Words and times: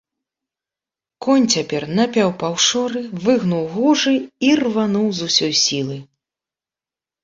Конь 1.25 1.45
цяпер 1.57 1.85
напяў 1.99 2.33
паўшоры, 2.45 3.05
выгнуў 3.29 3.63
гужы 3.77 4.17
і 4.51 4.53
рвануў 4.65 5.07
з 5.23 5.33
усёй 5.33 5.53
сілы. 5.65 6.05